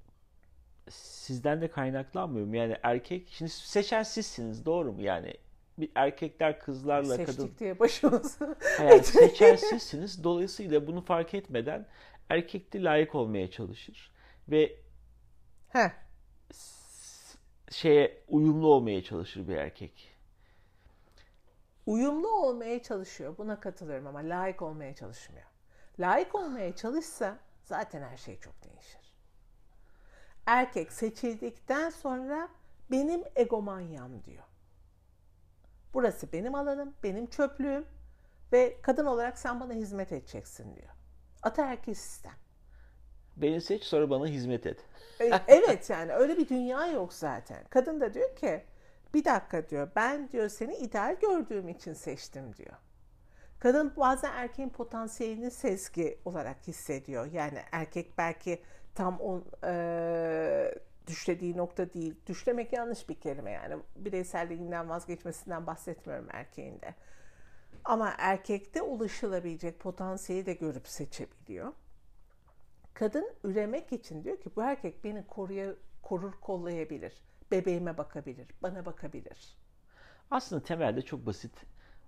sizden 0.89 1.61
de 1.61 1.67
kaynaklanmıyor 1.67 2.47
mu? 2.47 2.55
Yani 2.55 2.77
erkek, 2.83 3.29
şimdi 3.31 3.51
seçen 3.51 4.03
sizsiniz 4.03 4.65
doğru 4.65 4.93
mu? 4.93 5.01
Yani 5.01 5.33
bir 5.77 5.91
erkekler 5.95 6.59
kızlarla 6.59 7.15
Seçtik 7.15 7.37
kadın... 7.37 7.55
diye 7.59 7.79
başımızı. 7.79 8.55
Yani 8.79 9.03
seçen 9.03 9.55
sizsiniz. 9.55 10.23
Dolayısıyla 10.23 10.87
bunu 10.87 11.01
fark 11.01 11.33
etmeden 11.33 11.87
erkek 12.29 12.73
de 12.73 12.83
layık 12.83 13.15
olmaya 13.15 13.51
çalışır. 13.51 14.11
Ve 14.49 14.75
Heh. 15.69 15.89
şeye 17.71 18.23
uyumlu 18.27 18.67
olmaya 18.67 19.03
çalışır 19.03 19.47
bir 19.47 19.55
erkek 19.55 20.14
uyumlu 21.85 22.29
olmaya 22.29 22.83
çalışıyor. 22.83 23.37
Buna 23.37 23.59
katılıyorum 23.59 24.07
ama 24.07 24.19
layık 24.19 24.61
olmaya 24.61 24.95
çalışmıyor. 24.95 25.45
Layık 25.99 26.35
olmaya 26.35 26.75
çalışsa 26.75 27.37
zaten 27.63 28.01
her 28.01 28.17
şey 28.17 28.39
çok 28.39 28.63
değişir. 28.63 29.13
Erkek 30.45 30.93
seçildikten 30.93 31.89
sonra 31.89 32.49
benim 32.91 33.23
egomanyam 33.35 34.23
diyor. 34.23 34.43
Burası 35.93 36.31
benim 36.33 36.55
alanım, 36.55 36.93
benim 37.03 37.27
çöplüğüm 37.27 37.85
ve 38.51 38.77
kadın 38.81 39.05
olarak 39.05 39.37
sen 39.37 39.59
bana 39.59 39.73
hizmet 39.73 40.11
edeceksin 40.11 40.75
diyor. 40.75 40.89
Ataerkil 41.43 41.93
sistem. 41.93 42.33
Beni 43.37 43.61
seç 43.61 43.83
sonra 43.83 44.09
bana 44.09 44.27
hizmet 44.27 44.65
et. 44.65 44.79
E, 45.19 45.31
evet 45.47 45.89
yani 45.89 46.13
öyle 46.13 46.37
bir 46.37 46.49
dünya 46.49 46.87
yok 46.87 47.13
zaten. 47.13 47.63
Kadın 47.69 48.01
da 48.01 48.13
diyor 48.13 48.35
ki 48.35 48.63
bir 49.15 49.25
dakika 49.25 49.69
diyor 49.69 49.89
ben 49.95 50.29
diyor 50.31 50.49
seni 50.49 50.75
ideal 50.75 51.17
gördüğüm 51.19 51.69
için 51.69 51.93
seçtim 51.93 52.55
diyor. 52.55 52.75
Kadın 53.59 53.93
bazen 53.97 54.31
erkeğin 54.33 54.69
potansiyelini 54.69 55.51
sezgi 55.51 56.19
olarak 56.25 56.67
hissediyor. 56.67 57.25
Yani 57.31 57.59
erkek 57.71 58.17
belki 58.17 58.61
tam 58.95 59.19
on, 59.19 59.45
e, 59.63 60.75
düşlediği 61.07 61.57
nokta 61.57 61.93
değil. 61.93 62.15
Düşlemek 62.27 62.73
yanlış 62.73 63.09
bir 63.09 63.15
kelime 63.15 63.51
yani. 63.51 63.75
Bireyselliğinden 63.95 64.89
vazgeçmesinden 64.89 65.67
bahsetmiyorum 65.67 66.27
erkeğin 66.31 66.81
de. 66.81 66.95
Ama 67.85 68.13
erkekte 68.17 68.81
ulaşılabilecek 68.81 69.79
potansiyeli 69.79 70.45
de 70.45 70.53
görüp 70.53 70.87
seçebiliyor. 70.87 71.73
Kadın 72.93 73.33
üremek 73.43 73.93
için 73.93 74.23
diyor 74.23 74.41
ki 74.41 74.49
bu 74.55 74.61
erkek 74.61 75.03
beni 75.03 75.27
koruya, 75.27 75.73
korur 76.01 76.33
kollayabilir. 76.41 77.13
Bebeğime 77.51 77.97
bakabilir, 77.97 78.47
bana 78.63 78.85
bakabilir. 78.85 79.57
Aslında 80.31 80.63
temelde 80.63 81.01
çok 81.01 81.25
basit 81.25 81.51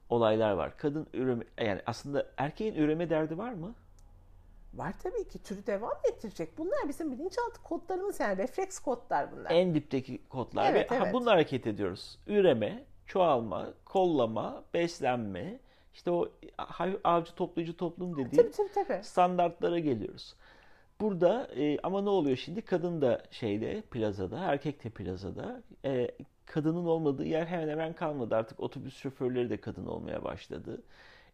olaylar 0.09 0.51
var. 0.51 0.77
Kadın 0.77 1.07
üreme 1.13 1.43
yani 1.61 1.81
aslında 1.85 2.25
erkeğin 2.37 2.75
üreme 2.75 3.09
derdi 3.09 3.37
var 3.37 3.53
mı? 3.53 3.75
Var 4.73 4.93
tabii 5.03 5.27
ki 5.27 5.43
türü 5.43 5.67
devam 5.67 5.93
ettirecek. 6.11 6.57
Bunlar 6.57 6.87
bizim 6.87 7.11
bilinçaltı 7.11 7.63
kodlarımız 7.63 8.19
yani 8.19 8.37
refleks 8.37 8.79
kodlar 8.79 9.31
bunlar. 9.31 9.51
En 9.51 9.75
dipteki 9.75 10.27
kodlar 10.29 10.71
Evet, 10.71 10.91
ve 10.91 10.95
evet. 10.95 11.07
ha, 11.07 11.13
bununla 11.13 11.31
hareket 11.31 11.67
ediyoruz. 11.67 12.19
Üreme, 12.27 12.83
çoğalma, 13.05 13.73
kollama, 13.85 14.63
beslenme, 14.73 15.59
işte 15.93 16.11
o 16.11 16.29
avcı 17.03 17.35
toplayıcı 17.35 17.77
toplum 17.77 18.17
dediği 18.17 18.35
Tabii 18.37 18.51
tabii 18.51 18.87
tabii. 18.87 19.03
standartlara 19.03 19.79
geliyoruz. 19.79 20.35
Burada 21.01 21.47
e, 21.55 21.79
ama 21.83 22.01
ne 22.01 22.09
oluyor 22.09 22.37
şimdi? 22.37 22.61
Kadın 22.61 23.01
da 23.01 23.23
şeyde 23.31 23.81
plazada, 23.81 24.39
erkek 24.39 24.83
de 24.83 24.89
plazada. 24.89 25.63
E, 25.85 26.11
kadının 26.45 26.85
olmadığı 26.85 27.25
yer 27.25 27.45
hemen 27.45 27.67
hemen 27.69 27.93
kalmadı. 27.93 28.35
Artık 28.35 28.59
otobüs 28.59 28.97
şoförleri 28.97 29.49
de 29.49 29.57
kadın 29.61 29.85
olmaya 29.85 30.23
başladı. 30.23 30.81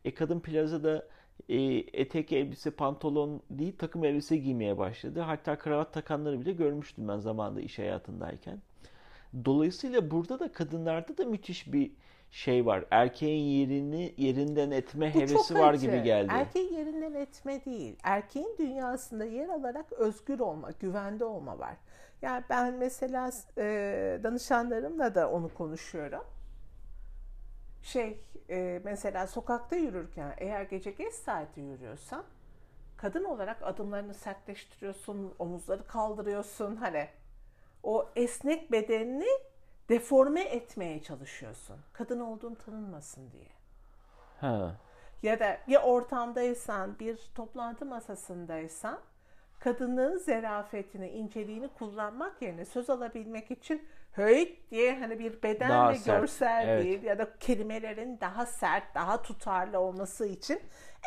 E, 0.06 0.14
kadın 0.14 0.40
plazada 0.40 1.08
e, 1.50 1.58
etek 1.94 2.32
elbise, 2.32 2.72
pantolon 2.72 3.42
değil 3.50 3.78
takım 3.78 4.06
elbise 4.06 4.38
giymeye 4.38 4.78
başladı. 4.78 5.20
Hatta 5.20 5.58
kravat 5.58 5.94
takanları 5.94 6.40
bile 6.42 6.52
görmüştüm 6.52 7.08
ben 7.08 7.18
zamanında 7.18 7.62
iş 7.62 7.80
hayatındayken. 7.80 8.62
Dolayısıyla 9.46 10.12
burada 10.12 10.40
da 10.40 10.52
kadınlarda 10.52 11.18
da 11.18 11.26
müthiş 11.26 11.74
bir 11.74 11.92
şey 12.34 12.66
var. 12.66 12.86
Erkeğin 12.92 13.44
yerini 13.44 14.14
yerinden 14.18 14.72
etme 14.72 15.14
Bu 15.14 15.20
hevesi 15.20 15.56
var 15.56 15.74
gibi 15.74 16.04
geldi. 16.04 16.32
Erkeğin 16.32 16.74
yerinden 16.74 17.14
etme 17.14 17.66
değil. 17.66 17.98
Erkeğin 18.04 18.56
dünyasında 18.60 19.26
yer 19.26 19.50
alarak 19.50 19.92
özgür 19.92 20.40
olma, 20.40 20.72
güvende 20.80 21.26
olma 21.26 21.60
var. 21.60 21.76
Yani 22.22 22.44
ben 22.50 22.74
mesela 22.74 23.32
e, 23.58 24.20
danışanlarımla 24.24 25.16
da 25.16 25.32
onu 25.32 25.54
konuşuyorum. 25.54 26.24
Şey 27.84 28.20
e, 28.50 28.82
mesela 28.84 29.28
sokakta 29.28 29.76
yürürken 29.76 30.34
eğer 30.38 30.64
gece 30.64 30.92
geç 30.92 31.14
saati 31.14 31.62
yürüyorsan 31.62 32.24
kadın 32.98 33.24
olarak 33.24 33.58
adımlarını 33.62 34.14
sertleştiriyorsun, 34.14 35.34
omuzları 35.40 35.88
kaldırıyorsun 35.88 36.76
hani 36.76 37.08
o 37.84 38.10
esnek 38.16 38.72
bedenini 38.72 39.30
deforme 39.94 40.42
etmeye 40.42 41.04
çalışıyorsun. 41.04 41.78
Kadın 41.94 42.20
olduğun 42.20 42.56
tanınmasın 42.56 43.32
diye. 43.32 43.50
Ha. 44.42 44.76
Ya 45.24 45.40
da 45.40 45.58
bir 45.68 45.76
ortamdaysan, 45.76 47.00
bir 47.00 47.20
toplantı 47.36 47.86
masasındaysan 47.86 49.00
kadının 49.60 50.18
zerafetini, 50.18 51.10
inceliğini 51.10 51.68
kullanmak 51.68 52.42
yerine 52.42 52.66
söz 52.66 52.90
alabilmek 52.90 53.52
için 53.52 53.88
höyt 54.14 54.72
diye 54.72 55.00
hani 55.00 55.20
bir 55.20 55.44
beden 55.44 55.70
Daha 55.70 55.90
ve 55.92 55.96
sert, 55.96 56.22
görsel 56.22 56.68
evet. 56.68 56.84
değil 56.84 57.04
ya 57.04 57.18
da 57.18 57.38
kelimelerin 57.40 58.20
daha 58.22 58.46
sert, 58.46 58.96
daha 58.96 59.22
tutarlı 59.22 59.80
olması 59.80 60.26
için 60.26 60.62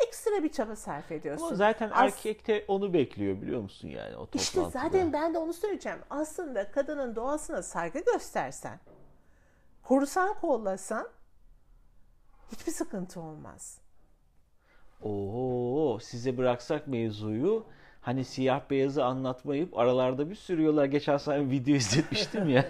ekstra 0.07 0.43
bir 0.43 0.51
çaba 0.51 0.75
sarf 0.75 1.11
ediyorsun. 1.11 1.45
Ama 1.45 1.55
zaten 1.55 1.89
As- 1.89 2.13
erkek 2.13 2.47
de 2.47 2.65
onu 2.67 2.93
bekliyor 2.93 3.41
biliyor 3.41 3.61
musun 3.61 3.87
yani 3.87 4.15
o 4.15 4.25
toplantıda. 4.25 4.41
İşte 4.41 4.61
zaten 4.65 5.13
ben 5.13 5.33
de 5.33 5.37
onu 5.37 5.53
söyleyeceğim. 5.53 5.99
Aslında 6.09 6.71
kadının 6.71 7.15
doğasına 7.15 7.61
saygı 7.63 7.99
göstersen, 7.99 8.79
korusan 9.83 10.33
kollasan 10.33 11.09
hiçbir 12.51 12.71
sıkıntı 12.71 13.21
olmaz. 13.21 13.79
Oo, 15.01 15.99
size 15.99 16.37
bıraksak 16.37 16.87
mevzuyu 16.87 17.65
hani 18.01 18.25
siyah 18.25 18.61
beyazı 18.69 19.05
anlatmayıp 19.05 19.77
aralarda 19.77 20.29
bir 20.29 20.35
sürüyorlar. 20.35 20.85
Geçen 20.85 21.17
sene 21.17 21.49
video 21.49 21.75
izletmiştim 21.75 22.49
ya. 22.49 22.65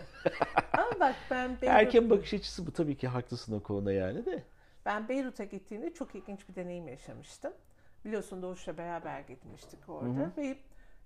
Ama 0.74 1.00
bak 1.00 1.16
ben 1.32 1.50
Beyrut, 1.62 1.76
Erken 1.76 2.10
bakış 2.10 2.34
açısı 2.34 2.68
bu 2.68 2.72
tabii 2.72 2.98
ki 2.98 3.08
haklısın 3.08 3.54
o 3.54 3.64
konuda 3.64 3.94
yani 3.94 4.26
de. 4.26 4.44
ben 4.86 5.10
Beyrut'a 5.10 5.44
gittiğimde 5.44 5.94
çok 5.94 6.16
ilginç 6.16 6.50
bir 6.50 6.56
deneyim 6.56 6.88
yaşamıştım. 6.88 7.54
Biliyorsun 8.06 8.42
Doğuş'la 8.42 8.78
beraber 8.78 9.20
gitmiştik 9.20 9.90
orada 9.90 10.32
ve 10.38 10.58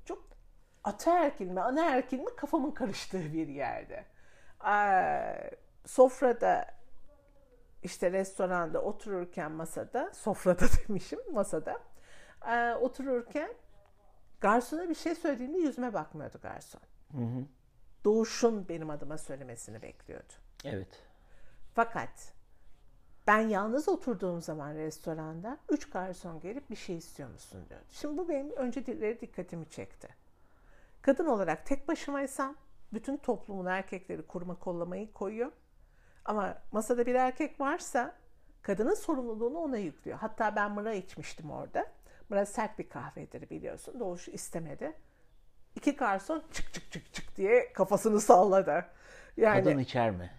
çok 0.05 0.23
ataerkil 0.83 1.47
mi 1.47 1.61
anaerkil 1.61 2.19
mi 2.19 2.35
kafamın 2.37 2.71
karıştığı 2.71 3.33
bir 3.33 3.47
yerde. 3.47 4.05
Ee, 4.67 5.51
sofrada 5.85 6.65
işte 7.83 8.11
restoranda 8.11 8.81
otururken 8.81 9.51
masada, 9.51 10.11
sofrada 10.13 10.65
demişim 10.87 11.19
masada, 11.31 11.79
otururken 12.81 13.49
garsona 14.41 14.89
bir 14.89 14.95
şey 14.95 15.15
söylediğinde 15.15 15.57
yüzüme 15.57 15.93
bakmıyordu 15.93 16.39
garson. 16.41 16.81
Doğuş'un 18.05 18.69
benim 18.69 18.89
adıma 18.89 19.17
söylemesini 19.17 19.81
bekliyordu. 19.81 20.33
Evet. 20.65 21.03
Fakat 21.73 22.33
ben 23.27 23.39
yalnız 23.39 23.89
oturduğum 23.89 24.41
zaman 24.41 24.73
restoranda 24.75 25.57
üç 25.69 25.89
garson 25.89 26.39
gelip 26.39 26.69
bir 26.69 26.75
şey 26.75 26.97
istiyor 26.97 27.29
musun 27.29 27.65
diyordu. 27.69 27.85
Şimdi 27.91 28.17
bu 28.17 28.29
benim 28.29 28.51
önceleri 28.51 29.21
dikkatimi 29.21 29.69
çekti. 29.69 30.07
Kadın 31.01 31.25
olarak 31.25 31.65
tek 31.65 31.87
başımaysam 31.87 32.55
bütün 32.93 33.17
toplumun 33.17 33.65
erkekleri 33.65 34.27
kurma 34.27 34.55
kollamayı 34.55 35.13
koyuyor. 35.13 35.51
Ama 36.25 36.57
masada 36.71 37.05
bir 37.05 37.15
erkek 37.15 37.59
varsa 37.59 38.15
kadının 38.61 38.93
sorumluluğunu 38.93 39.57
ona 39.57 39.77
yüklüyor. 39.77 40.17
Hatta 40.17 40.55
ben 40.55 40.71
mıra 40.71 40.93
içmiştim 40.93 41.51
orada. 41.51 41.85
Mıra 42.31 42.45
sert 42.45 42.79
bir 42.79 42.89
kahvedir 42.89 43.49
biliyorsun. 43.49 43.99
Doğuş 43.99 44.27
istemedi. 44.27 44.93
İki 45.75 45.95
garson 45.95 46.43
çık 46.51 46.73
çık 46.73 46.91
çık 46.91 47.13
çık 47.13 47.37
diye 47.37 47.73
kafasını 47.73 48.21
salladı. 48.21 48.85
Yani 49.37 49.63
Kadın 49.63 49.77
içer 49.77 50.11
mi? 50.11 50.31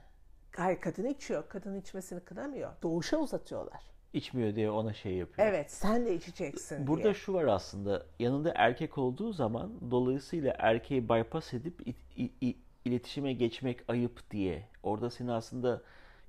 Hayır 0.56 0.80
kadın 0.80 1.04
içiyor. 1.06 1.48
Kadın 1.48 1.80
içmesini 1.80 2.20
kınamıyor. 2.20 2.72
Doğuşa 2.82 3.16
uzatıyorlar. 3.16 3.82
İçmiyor 4.12 4.54
diye 4.54 4.70
ona 4.70 4.92
şey 4.92 5.14
yapıyor. 5.14 5.48
Evet 5.48 5.70
sen 5.72 6.06
de 6.06 6.14
içeceksin 6.14 6.86
Burada 6.86 7.02
diye. 7.04 7.14
şu 7.14 7.34
var 7.34 7.44
aslında. 7.44 8.06
Yanında 8.18 8.52
erkek 8.56 8.98
olduğu 8.98 9.32
zaman 9.32 9.90
dolayısıyla 9.90 10.54
erkeği 10.58 11.08
bypass 11.08 11.54
edip 11.54 11.88
i- 11.88 12.22
i- 12.22 12.32
i- 12.48 12.56
iletişime 12.84 13.32
geçmek 13.32 13.90
ayıp 13.90 14.30
diye. 14.30 14.68
Orada 14.82 15.10
seni 15.10 15.32
aslında 15.32 15.82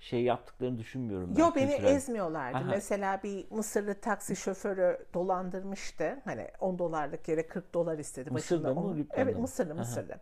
şey 0.03 0.23
yaptıklarını 0.23 0.79
düşünmüyorum 0.79 1.35
ben. 1.35 1.41
Yo 1.41 1.51
beni 1.55 1.71
kültürel. 1.71 1.95
ezmiyorlardı. 1.95 2.57
Aha. 2.57 2.69
Mesela 2.69 3.23
bir 3.23 3.51
Mısırlı 3.51 4.01
taksi 4.01 4.35
şoförü 4.35 5.05
dolandırmıştı. 5.13 6.19
Hani 6.25 6.47
10 6.59 6.79
dolarlık 6.79 7.27
yere 7.27 7.47
40 7.47 7.73
dolar 7.73 7.99
istedi. 7.99 8.31
Mısır'da 8.31 8.73
mı, 8.73 8.79
on- 8.79 9.07
Evet 9.13 9.35
mı? 9.35 9.41
Mısırlı 9.41 9.73
Aha. 9.73 9.79
Mısırlı. 9.79 10.15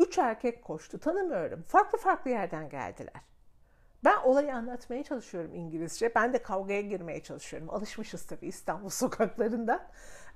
Üç 0.00 0.18
erkek 0.18 0.64
koştu. 0.64 0.98
Tanımıyorum. 0.98 1.62
Farklı 1.62 1.98
farklı 1.98 2.30
yerden 2.30 2.68
geldiler. 2.68 3.20
Ben 4.04 4.16
olayı 4.24 4.54
anlatmaya 4.54 5.02
çalışıyorum 5.02 5.54
İngilizce. 5.54 6.14
Ben 6.14 6.32
de 6.32 6.42
kavgaya 6.42 6.80
girmeye 6.80 7.22
çalışıyorum. 7.22 7.70
Alışmışız 7.70 8.26
tabii 8.26 8.46
İstanbul 8.46 8.88
sokaklarında. 9.02 9.86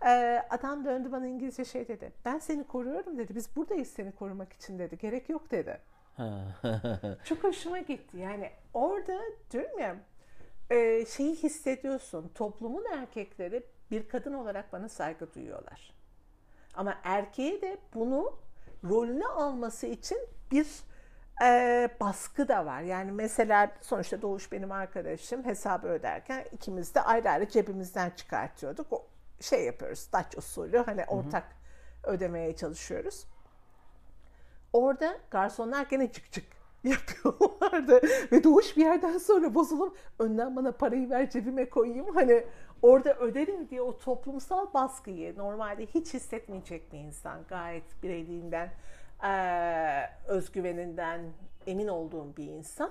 Ee, 0.06 0.42
adam 0.50 0.84
döndü 0.84 1.12
bana 1.12 1.26
İngilizce 1.26 1.64
şey 1.64 1.88
dedi. 1.88 2.12
Ben 2.24 2.38
seni 2.38 2.64
koruyorum 2.66 3.18
dedi. 3.18 3.34
Biz 3.34 3.56
buradayız 3.56 3.88
seni 3.88 4.12
korumak 4.12 4.52
için 4.52 4.78
dedi. 4.78 4.98
Gerek 4.98 5.28
yok 5.28 5.50
dedi. 5.50 5.78
Çok 7.24 7.44
hoşuma 7.44 7.78
gitti. 7.78 8.16
Yani 8.18 8.50
orada 8.74 9.20
diyorum 9.50 9.78
ya 9.78 9.96
e, 10.70 11.06
şeyi 11.06 11.34
hissediyorsun. 11.36 12.30
Toplumun 12.34 12.84
erkekleri 12.92 13.62
bir 13.90 14.08
kadın 14.08 14.32
olarak 14.32 14.72
bana 14.72 14.88
saygı 14.88 15.34
duyuyorlar. 15.34 15.94
Ama 16.74 16.98
erkeğe 17.04 17.62
de 17.62 17.78
bunu 17.94 18.38
rolünü 18.84 19.26
alması 19.26 19.86
için 19.86 20.18
bir 20.50 20.66
e, 21.42 21.88
baskı 22.00 22.48
da 22.48 22.66
var. 22.66 22.80
Yani 22.80 23.12
mesela 23.12 23.70
sonuçta 23.80 24.22
Doğuş 24.22 24.52
benim 24.52 24.72
arkadaşım 24.72 25.44
hesabı 25.44 25.88
öderken 25.88 26.44
ikimiz 26.52 26.94
de 26.94 27.00
ayrı 27.00 27.30
ayrı 27.30 27.48
cebimizden 27.48 28.10
çıkartıyorduk. 28.10 28.92
O 28.92 29.06
şey 29.40 29.64
yapıyoruz. 29.64 30.08
Dutch 30.12 30.38
usulü 30.38 30.78
hani 30.78 31.04
ortak 31.04 31.44
ödemeye 32.04 32.56
çalışıyoruz. 32.56 33.26
Orada 34.72 35.18
garsonlar 35.30 35.86
gene 35.90 36.12
çık 36.12 36.32
çık 36.32 36.44
yapıyorlardı. 36.84 38.00
Ve 38.32 38.44
Doğuş 38.44 38.76
bir 38.76 38.84
yerden 38.84 39.18
sonra 39.18 39.54
bozulup 39.54 39.96
önden 40.18 40.56
bana 40.56 40.72
parayı 40.72 41.10
ver 41.10 41.30
cebime 41.30 41.68
koyayım. 41.68 42.14
Hani 42.14 42.44
orada 42.82 43.14
öderim 43.14 43.68
diye 43.68 43.82
o 43.82 43.98
toplumsal 43.98 44.74
baskıyı 44.74 45.38
normalde 45.38 45.86
hiç 45.86 46.14
hissetmeyecek 46.14 46.92
bir 46.92 46.98
insan. 46.98 47.44
Gayet 47.48 48.02
bireyliğinden, 48.02 48.70
özgüveninden 50.28 51.20
emin 51.66 51.88
olduğum 51.88 52.36
bir 52.36 52.46
insan. 52.46 52.90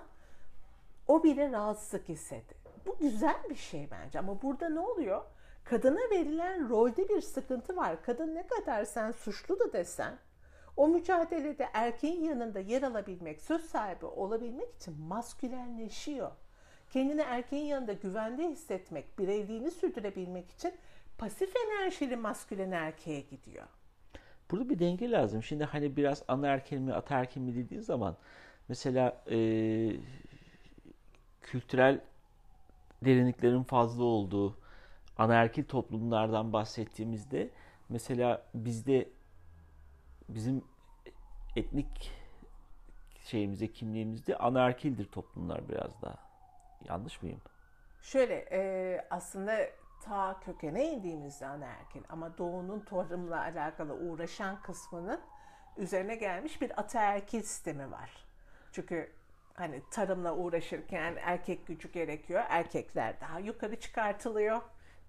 O 1.07 1.23
bile 1.23 1.51
rahatsızlık 1.51 2.09
hissetti. 2.09 2.55
Bu 2.85 2.97
güzel 2.97 3.43
bir 3.49 3.55
şey 3.55 3.87
bence 3.91 4.19
ama 4.19 4.41
burada 4.41 4.69
ne 4.69 4.79
oluyor? 4.79 5.21
Kadına 5.63 5.99
verilen 6.11 6.69
rolde 6.69 7.09
bir 7.09 7.21
sıkıntı 7.21 7.75
var. 7.75 8.01
Kadın 8.03 8.35
ne 8.35 8.47
kadar 8.47 8.85
sen 8.85 9.11
suçlu 9.11 9.59
da 9.59 9.73
desen 9.73 10.17
o 10.77 10.87
mücadelede 10.87 11.69
erkeğin 11.73 12.23
yanında 12.23 12.59
yer 12.59 12.83
alabilmek, 12.83 13.41
söz 13.41 13.61
sahibi 13.61 14.05
olabilmek 14.05 14.75
için 14.75 15.01
maskülenleşiyor. 15.01 16.31
Kendini 16.93 17.21
erkeğin 17.21 17.65
yanında 17.65 17.93
güvende 17.93 18.49
hissetmek, 18.49 19.19
bireyliğini 19.19 19.71
sürdürebilmek 19.71 20.51
için 20.51 20.73
pasif 21.17 21.53
enerjili 21.55 22.15
maskülen 22.15 22.71
erkeğe 22.71 23.21
gidiyor. 23.21 23.65
Burada 24.51 24.69
bir 24.69 24.79
denge 24.79 25.11
lazım. 25.11 25.43
Şimdi 25.43 25.63
hani 25.63 25.97
biraz 25.97 26.23
anaerkil 26.27 26.77
mi 26.77 26.93
ataerkil 26.93 27.41
mi 27.41 27.55
dediğin 27.55 27.81
zaman 27.81 28.17
mesela 28.67 29.23
e, 29.31 29.37
kültürel 31.41 32.01
derinliklerin 33.05 33.63
fazla 33.63 34.03
olduğu 34.03 34.57
anaerkil 35.17 35.63
toplumlardan 35.63 36.53
bahsettiğimizde 36.53 37.49
mesela 37.89 38.45
bizde 38.53 39.09
bizim 40.29 40.63
etnik 41.55 42.11
şeyimizde 43.23 43.71
kimliğimizde 43.71 44.37
anaerkildir 44.37 45.05
toplumlar 45.05 45.69
biraz 45.69 46.01
daha. 46.01 46.15
Yanlış 46.89 47.21
mıyım? 47.21 47.41
Şöyle 48.01 48.35
e, 48.51 49.01
aslında 49.09 49.57
ta 50.05 50.39
kökene 50.39 50.91
indiğimizde 50.91 51.47
anaerkil 51.47 52.03
ama 52.09 52.37
doğunun 52.37 52.79
tarımla 52.79 53.41
alakalı 53.41 53.93
uğraşan 53.93 54.61
kısmının 54.61 55.19
üzerine 55.77 56.15
gelmiş 56.15 56.61
bir 56.61 56.79
ataerkil 56.79 57.41
sistemi 57.41 57.91
var. 57.91 58.27
Çünkü 58.71 59.11
hani 59.53 59.81
tarımla 59.91 60.35
uğraşırken 60.35 61.15
erkek 61.21 61.67
gücü 61.67 61.91
gerekiyor. 61.91 62.43
Erkekler 62.49 63.21
daha 63.21 63.39
yukarı 63.39 63.79
çıkartılıyor. 63.79 64.61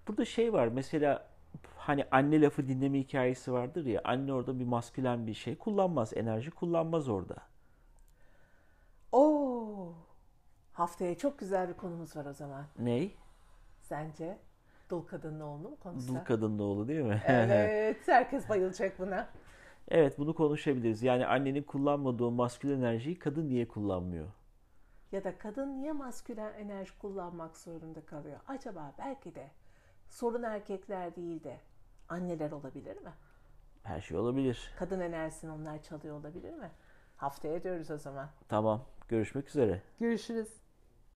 Burada 0.07 0.25
şey 0.25 0.53
var 0.53 0.67
mesela 0.67 1.28
hani 1.77 2.05
anne 2.11 2.41
lafı 2.41 2.67
dinleme 2.67 2.99
hikayesi 2.99 3.53
vardır 3.53 3.85
ya 3.85 4.01
anne 4.03 4.33
orada 4.33 4.59
bir 4.59 4.65
maskülen 4.65 5.27
bir 5.27 5.33
şey 5.33 5.57
kullanmaz 5.57 6.13
enerji 6.17 6.51
kullanmaz 6.51 7.09
orada. 7.09 7.35
Oo. 9.11 9.93
Haftaya 10.73 11.17
çok 11.17 11.39
güzel 11.39 11.69
bir 11.69 11.73
konumuz 11.73 12.15
var 12.15 12.25
o 12.25 12.33
zaman. 12.33 12.65
Ney? 12.79 13.17
Sence? 13.81 14.39
Dul 14.89 15.01
kadının 15.01 15.39
oğlu 15.39 15.69
mu 15.69 15.77
Dul 15.77 15.77
konuşsak? 15.83 16.27
kadının 16.27 16.59
oğlu 16.59 16.87
değil 16.87 17.01
mi? 17.01 17.21
Evet, 17.25 18.07
herkes 18.07 18.49
bayılacak 18.49 18.99
buna. 18.99 19.29
Evet 19.87 20.17
bunu 20.19 20.35
konuşabiliriz. 20.35 21.03
Yani 21.03 21.25
annenin 21.27 21.63
kullanmadığı 21.63 22.31
maskülen 22.31 22.77
enerjiyi 22.79 23.19
kadın 23.19 23.49
niye 23.49 23.67
kullanmıyor? 23.67 24.27
Ya 25.11 25.23
da 25.23 25.37
kadın 25.37 25.77
niye 25.77 25.91
maskülen 25.91 26.53
enerji 26.53 26.97
kullanmak 26.99 27.57
zorunda 27.57 28.05
kalıyor? 28.05 28.39
Acaba 28.47 28.93
belki 28.99 29.35
de 29.35 29.51
sorun 30.09 30.43
erkekler 30.43 31.15
değil 31.15 31.43
de 31.43 31.59
anneler 32.09 32.51
olabilir 32.51 32.97
mi? 32.97 33.13
Her 33.83 34.01
şey 34.01 34.17
olabilir. 34.17 34.71
Kadın 34.79 34.99
enerjisini 34.99 35.51
onlar 35.51 35.83
çalıyor 35.83 36.19
olabilir 36.19 36.53
mi? 36.53 36.71
Haftaya 37.17 37.63
diyoruz 37.63 37.91
o 37.91 37.97
zaman. 37.97 38.29
Tamam. 38.47 38.85
Görüşmek 39.07 39.49
üzere. 39.49 39.81
Görüşürüz. 39.99 40.58